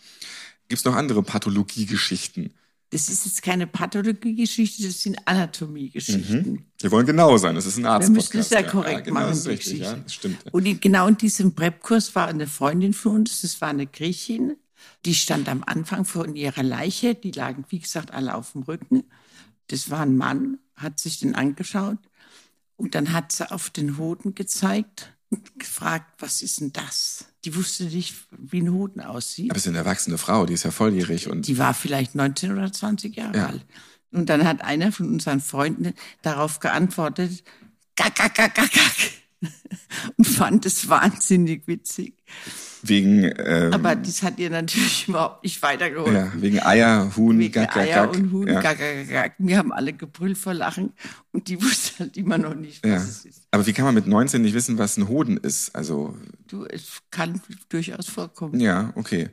Gibt's 0.68 0.84
noch 0.84 0.94
andere 0.94 1.22
Pathologiegeschichten? 1.22 2.52
Das 2.90 3.08
ist 3.08 3.24
jetzt 3.24 3.42
keine 3.42 3.68
Pathologie-Geschichte, 3.68 4.82
das 4.82 5.00
sind 5.00 5.16
Anatomie-Geschichten. 5.24 6.66
Wir 6.80 6.90
wollen 6.90 7.06
genau 7.06 7.36
sein, 7.38 7.54
das 7.54 7.64
ist 7.64 7.76
ein 7.76 7.86
Arzt. 7.86 8.08
Wir 8.08 8.14
müssen 8.14 8.38
es 8.38 8.50
ja 8.50 8.62
korrekt 8.64 8.92
ja, 8.92 9.00
genau, 9.00 9.20
machen, 9.20 9.40
die 9.42 9.48
richtig, 9.48 9.78
ja, 9.78 9.92
Geschichte. 9.92 10.02
das 10.02 10.14
stimmt. 10.14 10.38
Und 10.52 10.66
in, 10.66 10.80
genau 10.80 11.06
in 11.06 11.16
diesem 11.16 11.54
Prep-Kurs 11.54 12.14
war 12.16 12.26
eine 12.26 12.48
Freundin 12.48 12.92
von 12.92 13.16
uns, 13.16 13.42
das 13.42 13.60
war 13.60 13.68
eine 13.68 13.86
Griechin, 13.86 14.56
die 15.04 15.14
stand 15.14 15.48
am 15.48 15.62
Anfang 15.64 16.04
von 16.04 16.34
ihrer 16.34 16.64
Leiche, 16.64 17.14
die 17.14 17.30
lagen, 17.30 17.64
wie 17.68 17.78
gesagt, 17.78 18.12
alle 18.12 18.34
auf 18.34 18.52
dem 18.52 18.62
Rücken. 18.62 19.04
Das 19.68 19.88
war 19.90 20.00
ein 20.00 20.16
Mann, 20.16 20.58
hat 20.82 20.98
sich 21.00 21.18
den 21.20 21.34
angeschaut 21.34 21.98
und 22.76 22.94
dann 22.94 23.12
hat 23.12 23.32
sie 23.32 23.50
auf 23.50 23.70
den 23.70 23.98
Hoden 23.98 24.34
gezeigt 24.34 25.12
und 25.30 25.58
gefragt, 25.58 26.06
was 26.18 26.42
ist 26.42 26.60
denn 26.60 26.72
das? 26.72 27.26
Die 27.44 27.54
wusste 27.54 27.84
nicht, 27.84 28.14
wie 28.36 28.60
ein 28.62 28.72
Hoden 28.72 29.00
aussieht. 29.00 29.50
Aber 29.50 29.56
es 29.58 29.64
ist 29.64 29.68
eine 29.68 29.78
erwachsene 29.78 30.18
Frau, 30.18 30.46
die 30.46 30.54
ist 30.54 30.64
ja 30.64 30.70
volljährig 30.70 31.28
und 31.28 31.46
Die 31.46 31.58
war 31.58 31.72
vielleicht 31.74 32.14
19 32.14 32.52
oder 32.52 32.72
20 32.72 33.16
Jahre 33.16 33.36
Ja. 33.36 33.46
alt. 33.46 33.64
Und 34.12 34.28
dann 34.28 34.44
hat 34.44 34.62
einer 34.62 34.90
von 34.90 35.08
unseren 35.08 35.40
Freunden 35.40 35.94
darauf 36.22 36.58
geantwortet, 36.58 37.44
gack, 37.94 38.16
gack, 38.16 38.34
gack, 38.34 38.54
gack, 38.54 38.72
gack. 38.72 39.12
Und 40.16 40.24
fand 40.26 40.66
es 40.66 40.88
wahnsinnig 40.88 41.66
witzig. 41.66 42.14
wegen, 42.82 43.24
ähm, 43.38 43.72
Aber 43.72 43.94
das 43.96 44.22
hat 44.22 44.38
ihr 44.38 44.50
natürlich 44.50 45.06
überhaupt 45.08 45.42
nicht 45.44 45.62
weitergeholfen. 45.62 46.14
ja, 46.14 46.32
wegen 46.36 46.60
Eier, 46.60 47.12
Huhn, 47.16 47.38
Wegen 47.38 47.52
Gack, 47.52 47.74
Gack, 47.74 47.82
Eier 47.84 48.06
Gack. 48.06 48.16
und 48.16 48.32
Huhn, 48.32 48.48
ja. 48.48 48.60
gack, 48.60 48.78
gack, 48.78 49.08
gack. 49.08 49.34
Wir 49.38 49.58
haben 49.58 49.72
alle 49.72 49.92
gebrüllt 49.92 50.38
vor 50.38 50.54
Lachen 50.54 50.92
und 51.32 51.48
die 51.48 51.60
wusste 51.62 52.00
halt 52.00 52.16
immer 52.16 52.38
noch 52.38 52.54
nicht, 52.54 52.82
was 52.82 52.90
Ja. 52.90 52.96
es 52.98 53.24
ist. 53.24 53.42
Aber 53.50 53.66
wie 53.66 53.72
kann 53.72 53.84
man 53.84 53.94
mit 53.94 54.06
19 54.06 54.42
nicht 54.42 54.54
wissen, 54.54 54.78
was 54.78 54.96
ein 54.96 55.08
Hoden 55.08 55.36
ist? 55.38 55.74
Also, 55.74 56.14
Du, 56.46 56.64
es 56.64 57.00
kann 57.10 57.40
durchaus 57.68 58.08
vorkommen. 58.08 58.58
ja, 58.60 58.92
okay. 58.96 59.28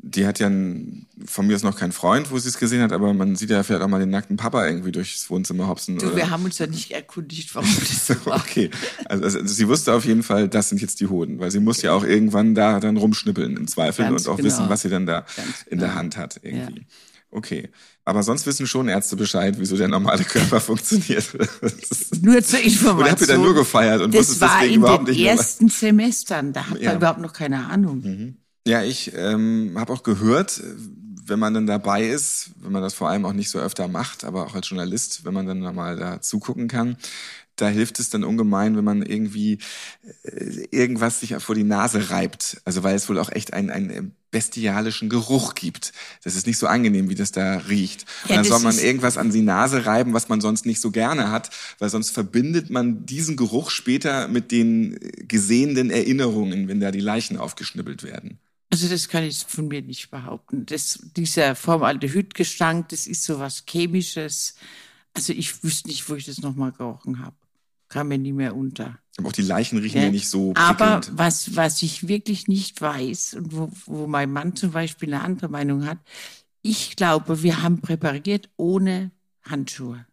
Die 0.00 0.26
hat 0.26 0.38
ja 0.38 0.46
ein, 0.48 1.06
von 1.26 1.48
mir 1.48 1.56
ist 1.56 1.64
noch 1.64 1.76
kein 1.76 1.90
Freund, 1.90 2.30
wo 2.30 2.38
sie 2.38 2.48
es 2.48 2.56
gesehen 2.58 2.82
hat, 2.82 2.92
aber 2.92 3.12
man 3.14 3.34
sieht 3.34 3.50
ja 3.50 3.62
vielleicht 3.64 3.82
auch 3.82 3.88
mal 3.88 3.98
den 3.98 4.10
nackten 4.10 4.36
Papa 4.36 4.64
irgendwie 4.64 4.92
durchs 4.92 5.28
Wohnzimmer 5.28 5.66
hopsen. 5.66 5.98
Du, 5.98 6.06
oder? 6.06 6.16
wir 6.16 6.30
haben 6.30 6.44
uns 6.44 6.58
ja 6.58 6.68
nicht 6.68 6.92
erkundigt, 6.92 7.52
warum 7.56 7.68
das 7.80 8.06
so 8.06 8.14
war. 8.24 8.36
Okay, 8.36 8.70
also, 9.06 9.24
also 9.24 9.44
sie 9.44 9.66
wusste 9.66 9.92
auf 9.94 10.04
jeden 10.04 10.22
Fall, 10.22 10.48
das 10.48 10.68
sind 10.68 10.80
jetzt 10.80 11.00
die 11.00 11.08
Hoden, 11.08 11.40
weil 11.40 11.50
sie 11.50 11.58
muss 11.58 11.82
ja 11.82 11.92
auch 11.92 12.04
irgendwann 12.04 12.54
da 12.54 12.78
dann 12.78 12.96
rumschnippeln 12.96 13.56
im 13.56 13.66
Zweifel 13.66 14.04
Ganz 14.04 14.26
und 14.26 14.32
auch 14.32 14.36
genau. 14.36 14.46
wissen, 14.46 14.68
was 14.68 14.82
sie 14.82 14.88
dann 14.88 15.04
da 15.04 15.26
Ganz 15.36 15.62
in 15.66 15.78
der 15.80 15.88
genau. 15.88 15.98
Hand 15.98 16.16
hat 16.16 16.38
irgendwie. 16.42 16.86
Okay, 17.32 17.68
aber 18.04 18.22
sonst 18.22 18.46
wissen 18.46 18.66
schon 18.68 18.88
Ärzte 18.88 19.16
Bescheid, 19.16 19.56
wieso 19.58 19.76
der 19.76 19.88
normale 19.88 20.22
Körper 20.24 20.60
funktioniert. 20.62 21.26
Nur 22.22 22.40
zur 22.42 22.60
Information. 22.60 22.98
Oder 23.00 23.10
habt 23.10 23.20
ihr 23.20 23.26
dann 23.26 23.42
nur 23.42 23.54
gefeiert 23.54 24.00
und 24.00 24.14
das 24.14 24.28
wusstet 24.28 24.40
war 24.42 24.58
deswegen 24.60 24.74
in 24.74 24.80
überhaupt 24.80 25.08
den 25.08 25.14
nicht 25.14 25.22
mehr, 25.24 25.32
was- 25.34 25.40
ersten 25.40 25.68
Semestern. 25.68 26.52
Da 26.52 26.70
hat 26.70 26.80
Ja. 26.80 26.90
man 26.90 26.96
überhaupt 26.98 27.20
noch 27.20 27.32
keine 27.32 27.66
Ahnung. 27.66 28.36
Ja, 28.68 28.82
ich 28.82 29.12
ähm, 29.14 29.72
habe 29.76 29.94
auch 29.94 30.02
gehört, 30.02 30.62
wenn 31.24 31.38
man 31.38 31.54
dann 31.54 31.66
dabei 31.66 32.06
ist, 32.06 32.50
wenn 32.60 32.70
man 32.70 32.82
das 32.82 32.92
vor 32.92 33.08
allem 33.08 33.24
auch 33.24 33.32
nicht 33.32 33.48
so 33.48 33.58
öfter 33.58 33.88
macht, 33.88 34.24
aber 34.24 34.44
auch 34.46 34.54
als 34.54 34.68
Journalist, 34.68 35.24
wenn 35.24 35.32
man 35.32 35.46
dann 35.46 35.60
mal 35.74 35.96
da 35.96 36.20
zugucken 36.20 36.68
kann, 36.68 36.98
da 37.56 37.68
hilft 37.68 37.98
es 37.98 38.10
dann 38.10 38.24
ungemein, 38.24 38.76
wenn 38.76 38.84
man 38.84 39.00
irgendwie 39.00 39.58
äh, 40.22 40.66
irgendwas 40.70 41.20
sich 41.20 41.34
vor 41.38 41.54
die 41.54 41.64
Nase 41.64 42.10
reibt. 42.10 42.60
Also 42.66 42.82
weil 42.84 42.94
es 42.94 43.08
wohl 43.08 43.18
auch 43.18 43.30
echt 43.32 43.54
einen, 43.54 43.70
einen 43.70 44.14
bestialischen 44.30 45.08
Geruch 45.08 45.54
gibt. 45.54 45.94
Das 46.22 46.36
ist 46.36 46.46
nicht 46.46 46.58
so 46.58 46.66
angenehm, 46.66 47.08
wie 47.08 47.14
das 47.14 47.32
da 47.32 47.56
riecht. 47.70 48.04
Und 48.28 48.34
Ja, 48.34 48.36
dann 48.36 48.46
soll 48.46 48.60
man 48.60 48.78
irgendwas 48.78 49.16
an 49.16 49.30
die 49.30 49.40
Nase 49.40 49.86
reiben, 49.86 50.12
was 50.12 50.28
man 50.28 50.42
sonst 50.42 50.66
nicht 50.66 50.82
so 50.82 50.90
gerne 50.90 51.30
hat, 51.30 51.48
weil 51.78 51.88
sonst 51.88 52.10
verbindet 52.10 52.68
man 52.68 53.06
diesen 53.06 53.38
Geruch 53.38 53.70
später 53.70 54.28
mit 54.28 54.52
den 54.52 54.94
äh, 55.00 55.24
gesehenen 55.24 55.90
Erinnerungen, 55.90 56.68
wenn 56.68 56.80
da 56.80 56.90
die 56.90 57.00
Leichen 57.00 57.38
aufgeschnippelt 57.38 58.02
werden. 58.02 58.38
Also 58.70 58.88
das 58.88 59.08
kann 59.08 59.24
ich 59.24 59.38
von 59.46 59.68
mir 59.68 59.80
nicht 59.82 60.10
behaupten. 60.10 60.66
Das, 60.66 60.98
dieser 61.16 61.54
Formaldehydgestank, 61.54 62.88
das 62.90 63.06
ist 63.06 63.24
so 63.24 63.38
was 63.38 63.64
Chemisches. 63.68 64.54
Also 65.14 65.32
ich 65.32 65.62
wüsste 65.64 65.88
nicht, 65.88 66.08
wo 66.08 66.14
ich 66.14 66.26
das 66.26 66.40
nochmal 66.40 66.72
gerochen 66.72 67.24
habe. 67.24 67.36
Kam 67.88 68.08
mir 68.08 68.18
nie 68.18 68.32
mehr 68.34 68.54
unter. 68.54 68.98
Aber 69.16 69.28
auch 69.28 69.32
die 69.32 69.42
Leichen 69.42 69.78
riechen 69.78 69.96
ja, 69.98 70.04
Ja. 70.04 70.10
nicht 70.10 70.28
so 70.28 70.52
Aber 70.54 70.96
prickelnd. 71.00 71.18
was, 71.18 71.56
was 71.56 71.82
ich 71.82 72.06
wirklich 72.08 72.46
nicht 72.46 72.80
weiß 72.80 73.34
und 73.34 73.52
wo, 73.56 73.72
wo 73.86 74.06
mein 74.06 74.30
Mann 74.30 74.54
zum 74.54 74.72
Beispiel 74.72 75.12
eine 75.14 75.24
andere 75.24 75.48
Meinung 75.48 75.86
hat, 75.86 75.98
ich 76.60 76.94
glaube, 76.96 77.42
wir 77.42 77.62
haben 77.62 77.80
präpariert 77.80 78.50
ohne 78.56 79.10
Handschuhe. 79.42 80.04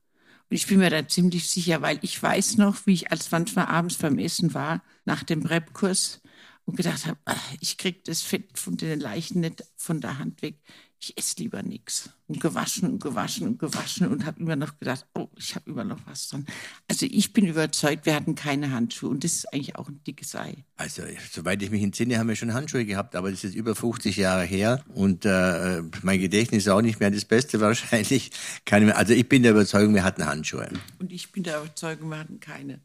Und 0.50 0.56
ich 0.56 0.68
bin 0.68 0.78
mir 0.80 0.90
da 0.90 1.06
ziemlich 1.08 1.50
sicher, 1.50 1.82
weil 1.82 2.00
ich 2.04 2.22
weiß 2.22 2.58
noch, 2.58 2.86
wie 2.86 2.94
ich 2.94 3.12
als 3.12 3.30
manchmal 3.32 3.66
abends 3.66 3.98
beim 3.98 4.18
Essen 4.18 4.54
war, 4.54 4.82
nach 5.04 5.24
dem 5.24 5.44
Prep-Kurs 5.44 6.22
und 6.66 6.78
gedacht 6.78 7.06
habe, 7.06 7.18
ah, 7.26 7.36
ich 7.62 7.78
krieg 7.78 8.04
das 8.06 8.22
Fett 8.22 8.58
von 8.58 8.76
den 8.78 9.00
Leichen 9.00 9.40
nicht 9.40 9.64
von 9.76 10.02
der 10.02 10.18
Hand 10.18 10.42
weg. 10.42 10.60
Ich 11.00 11.16
esse 11.18 11.36
lieber 11.38 11.62
nix. 11.62 12.10
Und 12.26 12.40
gewaschen 12.40 12.90
und 12.90 13.04
gewaschen 13.04 13.48
und 13.48 13.60
gewaschen 13.60 14.08
und 14.08 14.26
habe 14.26 14.40
immer 14.40 14.56
noch 14.56 14.80
gedacht, 14.80 15.06
oh, 15.14 15.28
ich 15.38 15.54
habe 15.54 15.70
immer 15.70 15.84
noch 15.84 16.00
was 16.08 16.30
dran. 16.30 16.48
Also 16.88 17.06
ich 17.06 17.34
bin 17.34 17.46
überzeugt, 17.46 18.08
wir 18.08 18.16
hatten 18.16 18.34
keine 18.34 18.72
Handschuhe 18.72 19.12
und 19.12 19.24
das 19.24 19.34
ist 19.34 19.54
eigentlich 19.54 19.76
auch 19.76 19.88
ein 19.88 20.02
dickes 20.08 20.34
Ei. 20.36 20.66
Also, 20.78 21.04
soweit 21.32 21.62
ich 21.62 21.70
mich 21.70 21.84
entsinne, 21.84 22.18
haben 22.18 22.30
wir 22.30 22.36
schon 22.36 22.56
Handschuhe 22.56 22.86
gehabt, 22.86 23.16
aber 23.16 23.30
das 23.30 23.44
ist 23.44 23.54
über 23.54 23.76
50 23.76 24.18
Jahre 24.18 24.46
her 24.46 24.84
und 24.88 25.26
äh, 25.26 25.84
mein 26.02 26.20
Gedächtnis 26.20 26.64
ist 26.64 26.70
auch 26.70 26.82
nicht 26.82 27.00
mehr 27.00 27.12
das 27.12 27.26
Beste 27.26 27.60
wahrscheinlich. 27.62 28.32
Keine 28.64 28.86
mehr. 28.86 28.98
Also 28.98 29.14
ich 29.14 29.30
bin 29.30 29.44
der 29.44 29.52
Überzeugung, 29.52 29.94
wir 29.94 30.04
hatten 30.04 30.26
Handschuhe. 30.26 30.70
Und 30.98 31.12
ich 31.12 31.32
bin 31.32 31.44
der 31.44 31.62
Überzeugung, 31.62 32.10
wir 32.10 32.18
hatten 32.18 32.40
keine. 32.40 32.80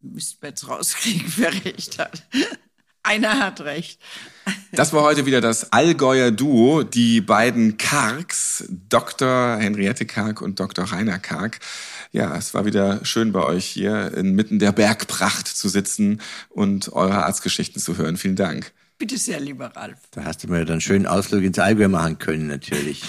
Müssten 0.00 0.40
wir 0.40 0.48
jetzt 0.48 0.66
rauskriegen, 0.66 1.30
wer 1.36 1.52
recht 1.64 1.98
hat. 1.98 2.26
Einer 3.10 3.40
hat 3.40 3.60
recht. 3.62 3.98
Das 4.70 4.92
war 4.92 5.02
heute 5.02 5.26
wieder 5.26 5.40
das 5.40 5.72
Allgäuer 5.72 6.30
Duo, 6.30 6.84
die 6.84 7.20
beiden 7.20 7.76
Kargs, 7.76 8.68
Dr. 8.88 9.56
Henriette 9.56 10.06
Karg 10.06 10.40
und 10.40 10.60
Dr. 10.60 10.84
Rainer 10.84 11.18
Karg. 11.18 11.58
Ja, 12.12 12.36
es 12.36 12.54
war 12.54 12.66
wieder 12.66 13.04
schön 13.04 13.32
bei 13.32 13.42
euch 13.42 13.64
hier 13.64 14.14
inmitten 14.16 14.60
der 14.60 14.70
Bergpracht 14.70 15.48
zu 15.48 15.68
sitzen 15.68 16.20
und 16.50 16.92
eure 16.92 17.24
Arztgeschichten 17.24 17.82
zu 17.82 17.96
hören. 17.98 18.16
Vielen 18.16 18.36
Dank. 18.36 18.70
Bitte 18.96 19.18
sehr, 19.18 19.40
lieber 19.40 19.74
Ralf. 19.74 19.98
Da 20.12 20.22
hast 20.22 20.44
du 20.44 20.46
mir 20.46 20.60
dann 20.60 20.74
einen 20.74 20.80
schönen 20.80 21.08
Ausflug 21.08 21.42
ins 21.42 21.58
Allgäu 21.58 21.88
machen 21.88 22.20
können, 22.20 22.46
natürlich. 22.46 23.02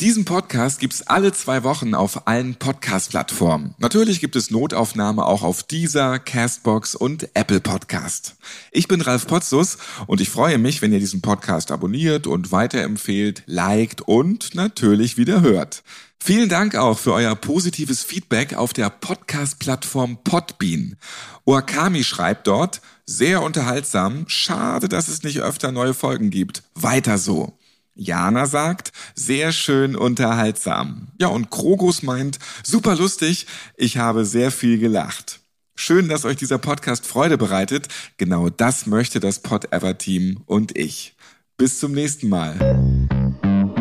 Diesen 0.00 0.24
Podcast 0.24 0.78
gibt's 0.78 1.02
alle 1.02 1.32
zwei 1.32 1.64
Wochen 1.64 1.92
auf 1.92 2.28
allen 2.28 2.54
Podcast-Plattformen. 2.54 3.74
Natürlich 3.78 4.20
gibt 4.20 4.36
es 4.36 4.52
Notaufnahme 4.52 5.26
auch 5.26 5.42
auf 5.42 5.64
Deezer, 5.64 6.20
Castbox 6.20 6.94
und 6.94 7.30
Apple 7.34 7.58
Podcast. 7.58 8.36
Ich 8.70 8.86
bin 8.86 9.00
Ralf 9.00 9.26
Potzus 9.26 9.76
und 10.06 10.20
ich 10.20 10.28
freue 10.28 10.58
mich, 10.58 10.82
wenn 10.82 10.92
ihr 10.92 11.00
diesen 11.00 11.20
Podcast 11.20 11.72
abonniert 11.72 12.28
und 12.28 12.52
weiterempfehlt, 12.52 13.42
liked 13.46 14.02
und 14.02 14.54
natürlich 14.54 15.16
wieder 15.16 15.40
hört. 15.40 15.82
Vielen 16.20 16.48
Dank 16.48 16.76
auch 16.76 17.00
für 17.00 17.12
euer 17.12 17.34
positives 17.34 18.04
Feedback 18.04 18.54
auf 18.54 18.72
der 18.72 18.90
Podcast-Plattform 18.90 20.18
Podbean. 20.22 20.96
Oakami 21.44 22.04
schreibt 22.04 22.46
dort, 22.46 22.82
sehr 23.04 23.42
unterhaltsam, 23.42 24.26
schade, 24.28 24.88
dass 24.88 25.08
es 25.08 25.24
nicht 25.24 25.40
öfter 25.40 25.72
neue 25.72 25.94
Folgen 25.94 26.30
gibt. 26.30 26.62
Weiter 26.76 27.18
so. 27.18 27.57
Jana 27.98 28.46
sagt, 28.46 28.92
sehr 29.14 29.50
schön 29.50 29.96
unterhaltsam. 29.96 31.08
Ja, 31.18 31.26
und 31.26 31.50
Krogus 31.50 32.04
meint, 32.04 32.38
super 32.62 32.94
lustig, 32.94 33.46
ich 33.76 33.98
habe 33.98 34.24
sehr 34.24 34.52
viel 34.52 34.78
gelacht. 34.78 35.40
Schön, 35.74 36.08
dass 36.08 36.24
euch 36.24 36.36
dieser 36.36 36.58
Podcast 36.58 37.06
Freude 37.06 37.36
bereitet. 37.36 37.88
Genau 38.16 38.50
das 38.50 38.86
möchte 38.86 39.20
das 39.20 39.40
Pod 39.40 39.72
Ever 39.72 39.98
Team 39.98 40.42
und 40.46 40.78
ich. 40.78 41.16
Bis 41.56 41.80
zum 41.80 41.92
nächsten 41.92 42.28
Mal. 42.28 42.98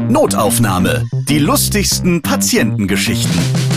Notaufnahme. 0.09 1.05
Die 1.29 1.39
lustigsten 1.39 2.21
Patientengeschichten. 2.21 3.76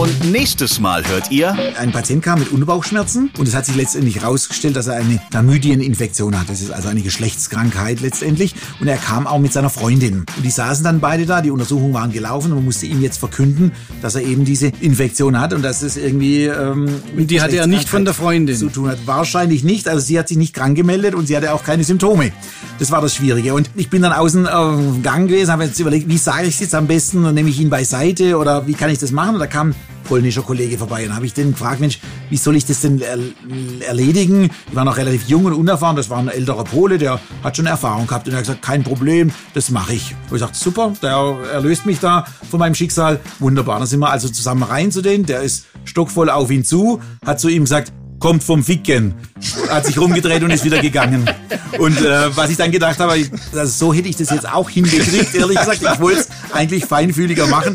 Und 0.00 0.32
Nächstes 0.32 0.80
Mal 0.80 1.06
hört 1.06 1.30
ihr. 1.30 1.54
Ein 1.78 1.92
Patient 1.92 2.22
kam 2.22 2.38
mit 2.38 2.50
Unterbauchschmerzen 2.52 3.30
und 3.36 3.46
es 3.46 3.54
hat 3.54 3.66
sich 3.66 3.76
letztendlich 3.76 4.16
herausgestellt, 4.20 4.74
dass 4.76 4.86
er 4.86 4.94
eine 4.94 5.20
Chlamydieninfektion 5.30 6.40
hat. 6.40 6.48
Das 6.48 6.62
ist 6.62 6.70
also 6.70 6.88
eine 6.88 7.02
Geschlechtskrankheit 7.02 8.00
letztendlich. 8.00 8.54
Und 8.80 8.88
er 8.88 8.96
kam 8.96 9.26
auch 9.26 9.38
mit 9.38 9.52
seiner 9.52 9.68
Freundin. 9.68 10.24
Und 10.36 10.42
die 10.42 10.50
saßen 10.50 10.82
dann 10.84 11.00
beide 11.00 11.26
da, 11.26 11.42
die 11.42 11.50
Untersuchungen 11.50 11.92
waren 11.92 12.12
gelaufen 12.12 12.52
und 12.52 12.58
man 12.58 12.64
musste 12.64 12.86
ihm 12.86 13.02
jetzt 13.02 13.18
verkünden, 13.18 13.72
dass 14.00 14.14
er 14.14 14.22
eben 14.22 14.46
diese 14.46 14.68
Infektion 14.80 15.38
hat 15.38 15.52
und 15.52 15.62
dass 15.62 15.82
es 15.82 15.98
irgendwie. 15.98 16.44
Ähm, 16.46 16.88
und 17.16 17.30
die 17.30 17.42
hatte 17.42 17.56
er 17.56 17.66
nicht 17.66 17.88
von 17.88 18.06
der 18.06 18.14
Freundin. 18.14 18.56
Zu 18.56 18.70
tun 18.70 18.88
hat. 18.88 18.98
Wahrscheinlich 19.06 19.64
nicht. 19.64 19.88
Also 19.88 20.00
sie 20.00 20.18
hat 20.18 20.28
sich 20.28 20.38
nicht 20.38 20.54
krank 20.54 20.76
gemeldet 20.76 21.14
und 21.14 21.26
sie 21.26 21.36
hatte 21.36 21.52
auch 21.52 21.64
keine 21.64 21.84
Symptome. 21.84 22.32
Das 22.78 22.90
war 22.90 23.02
das 23.02 23.14
Schwierige. 23.14 23.52
Und 23.52 23.68
ich 23.76 23.90
bin 23.90 24.00
dann 24.00 24.12
außen 24.12 24.46
äh, 24.46 25.00
Gang 25.02 25.28
gewesen, 25.28 25.50
habe 25.50 25.64
jetzt 25.64 25.78
überlegt, 25.78 26.08
wie 26.08 26.18
sage 26.18 26.46
ich 26.46 26.54
es 26.54 26.60
jetzt 26.60 26.74
am 26.74 26.86
besten? 26.86 27.26
Und 27.26 27.34
nehme 27.34 27.50
ich 27.50 27.60
ihn 27.60 27.68
beiseite 27.68 28.38
oder 28.38 28.66
wie 28.66 28.74
kann 28.74 28.88
ich 28.88 28.98
das 28.98 29.10
machen? 29.10 29.34
Und 29.34 29.40
da 29.40 29.46
kam 29.46 29.74
polnischer 30.04 30.42
Kollege 30.42 30.78
vorbei 30.78 31.06
und 31.06 31.14
habe 31.14 31.26
ich 31.26 31.34
den 31.34 31.52
gefragt, 31.52 31.80
Mensch, 31.80 32.00
wie 32.28 32.36
soll 32.36 32.56
ich 32.56 32.64
das 32.64 32.80
denn 32.80 33.00
er 33.00 33.18
erledigen? 33.86 34.50
Ich 34.68 34.74
war 34.74 34.84
noch 34.84 34.96
relativ 34.96 35.28
jung 35.28 35.44
und 35.44 35.52
unerfahren, 35.52 35.96
das 35.96 36.10
war 36.10 36.18
ein 36.18 36.28
älterer 36.28 36.64
Pole, 36.64 36.98
der 36.98 37.20
hat 37.42 37.56
schon 37.56 37.66
Erfahrung 37.66 38.06
gehabt 38.06 38.26
und 38.26 38.32
er 38.32 38.38
hat 38.38 38.44
gesagt, 38.44 38.62
kein 38.62 38.82
Problem, 38.82 39.30
das 39.54 39.70
mache 39.70 39.94
ich. 39.94 40.12
Und 40.12 40.26
ich 40.26 40.32
gesagt, 40.32 40.56
super, 40.56 40.92
der 41.02 41.36
erlöst 41.52 41.86
mich 41.86 42.00
da 42.00 42.24
von 42.50 42.58
meinem 42.58 42.74
Schicksal, 42.74 43.20
wunderbar. 43.38 43.78
Dann 43.78 43.88
sind 43.88 44.00
wir 44.00 44.10
also 44.10 44.28
zusammen 44.28 44.62
rein 44.62 44.90
zu 44.90 45.02
denen, 45.02 45.26
der 45.26 45.42
ist 45.42 45.66
stockvoll 45.84 46.30
auf 46.30 46.50
ihn 46.50 46.64
zu, 46.64 47.00
hat 47.24 47.40
zu 47.40 47.48
ihm 47.48 47.64
gesagt, 47.64 47.92
kommt 48.20 48.44
vom 48.44 48.62
Ficken. 48.62 49.14
Hat 49.68 49.86
sich 49.86 49.98
rumgedreht 49.98 50.42
und 50.42 50.50
ist 50.50 50.64
wieder 50.64 50.80
gegangen. 50.80 51.28
Und 51.78 52.00
äh, 52.00 52.36
was 52.36 52.50
ich 52.50 52.56
dann 52.56 52.70
gedacht 52.70 53.00
habe, 53.00 53.14
also 53.54 53.86
so 53.86 53.94
hätte 53.94 54.08
ich 54.08 54.16
das 54.16 54.30
jetzt 54.30 54.48
auch 54.48 54.68
hingekriegt, 54.70 55.34
ehrlich 55.34 55.58
gesagt. 55.58 55.82
Ich 55.82 56.00
wollte 56.00 56.20
es 56.20 56.28
eigentlich 56.52 56.84
feinfühliger 56.84 57.46
machen. 57.46 57.74